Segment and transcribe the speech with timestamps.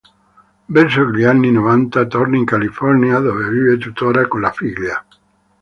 [0.67, 5.05] Verso gli anni novanta torna in California, dove vive tuttora con la figlia.